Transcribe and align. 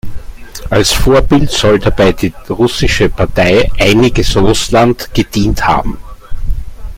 Als 0.71 0.93
Vorbild 0.93 1.51
soll 1.51 1.77
dabei 1.77 2.11
die 2.13 2.33
russische 2.49 3.07
Partei 3.09 3.69
„Einiges 3.77 4.35
Russland“ 4.35 5.13
gedient 5.13 5.63
haben. 5.67 5.99